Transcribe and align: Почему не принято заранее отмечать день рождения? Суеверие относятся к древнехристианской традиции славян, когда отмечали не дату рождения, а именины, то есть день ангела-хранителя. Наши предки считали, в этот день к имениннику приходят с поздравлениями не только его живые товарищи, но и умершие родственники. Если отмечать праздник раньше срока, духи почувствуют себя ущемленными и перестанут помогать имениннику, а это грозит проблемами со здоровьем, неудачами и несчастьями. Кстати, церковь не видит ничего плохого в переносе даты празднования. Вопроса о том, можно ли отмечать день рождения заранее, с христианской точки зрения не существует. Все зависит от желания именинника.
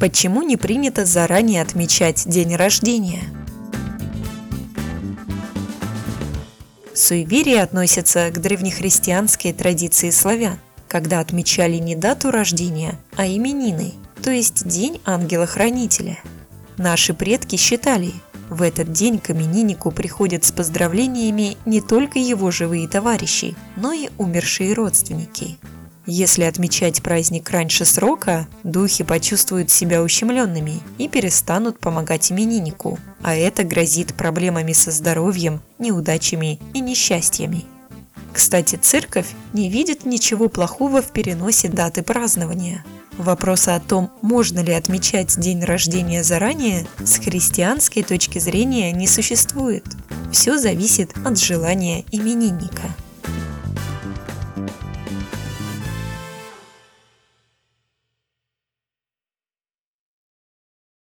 Почему 0.00 0.42
не 0.42 0.56
принято 0.56 1.04
заранее 1.04 1.60
отмечать 1.60 2.28
день 2.28 2.54
рождения? 2.54 3.24
Суеверие 6.94 7.62
относятся 7.62 8.30
к 8.30 8.40
древнехристианской 8.40 9.52
традиции 9.52 10.10
славян, 10.10 10.58
когда 10.86 11.18
отмечали 11.18 11.78
не 11.78 11.96
дату 11.96 12.30
рождения, 12.30 12.98
а 13.16 13.26
именины, 13.26 13.94
то 14.22 14.30
есть 14.30 14.68
день 14.68 15.00
ангела-хранителя. 15.04 16.18
Наши 16.76 17.12
предки 17.12 17.56
считали, 17.56 18.12
в 18.50 18.62
этот 18.62 18.92
день 18.92 19.18
к 19.18 19.30
имениннику 19.30 19.90
приходят 19.90 20.44
с 20.44 20.52
поздравлениями 20.52 21.56
не 21.66 21.80
только 21.80 22.20
его 22.20 22.52
живые 22.52 22.86
товарищи, 22.86 23.56
но 23.74 23.92
и 23.92 24.10
умершие 24.16 24.74
родственники. 24.74 25.58
Если 26.10 26.44
отмечать 26.44 27.02
праздник 27.02 27.50
раньше 27.50 27.84
срока, 27.84 28.48
духи 28.64 29.04
почувствуют 29.04 29.70
себя 29.70 30.02
ущемленными 30.02 30.80
и 30.96 31.06
перестанут 31.06 31.78
помогать 31.80 32.32
имениннику, 32.32 32.98
а 33.22 33.36
это 33.36 33.62
грозит 33.62 34.14
проблемами 34.14 34.72
со 34.72 34.90
здоровьем, 34.90 35.60
неудачами 35.78 36.60
и 36.72 36.80
несчастьями. 36.80 37.66
Кстати, 38.32 38.76
церковь 38.76 39.26
не 39.52 39.68
видит 39.68 40.06
ничего 40.06 40.48
плохого 40.48 41.02
в 41.02 41.12
переносе 41.12 41.68
даты 41.68 42.02
празднования. 42.02 42.86
Вопроса 43.18 43.74
о 43.74 43.80
том, 43.80 44.10
можно 44.22 44.60
ли 44.60 44.72
отмечать 44.72 45.38
день 45.38 45.62
рождения 45.62 46.24
заранее, 46.24 46.86
с 47.04 47.18
христианской 47.18 48.02
точки 48.02 48.38
зрения 48.38 48.92
не 48.92 49.06
существует. 49.06 49.84
Все 50.32 50.56
зависит 50.56 51.14
от 51.26 51.38
желания 51.38 52.06
именинника. 52.10 52.94